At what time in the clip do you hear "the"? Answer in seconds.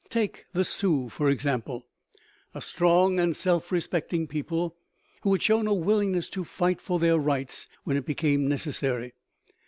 0.53-0.63